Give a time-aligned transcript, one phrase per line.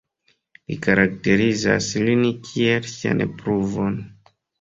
[0.69, 4.01] Li karakterizas lin kiel 'Sian pruvon'.